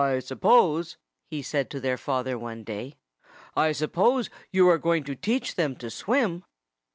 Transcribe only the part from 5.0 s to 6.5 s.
to teach them to swim?"